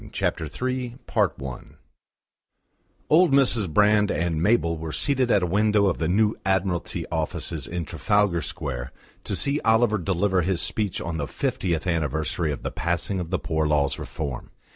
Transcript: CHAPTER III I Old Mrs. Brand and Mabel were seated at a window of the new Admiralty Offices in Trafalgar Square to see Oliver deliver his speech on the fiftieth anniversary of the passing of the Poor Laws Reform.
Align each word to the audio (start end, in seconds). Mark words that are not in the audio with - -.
CHAPTER 0.11 0.45
III 0.45 0.97
I 1.15 1.27
Old 3.07 3.31
Mrs. 3.31 3.71
Brand 3.71 4.09
and 4.09 4.41
Mabel 4.41 4.75
were 4.75 4.91
seated 4.91 5.29
at 5.29 5.43
a 5.43 5.45
window 5.45 5.85
of 5.85 5.99
the 5.99 6.07
new 6.07 6.33
Admiralty 6.43 7.05
Offices 7.11 7.67
in 7.67 7.85
Trafalgar 7.85 8.41
Square 8.41 8.93
to 9.25 9.35
see 9.35 9.59
Oliver 9.59 9.99
deliver 9.99 10.41
his 10.41 10.59
speech 10.59 10.99
on 11.01 11.17
the 11.17 11.27
fiftieth 11.27 11.85
anniversary 11.85 12.51
of 12.51 12.63
the 12.63 12.71
passing 12.71 13.19
of 13.19 13.29
the 13.29 13.37
Poor 13.37 13.67
Laws 13.67 13.99
Reform. 13.99 14.49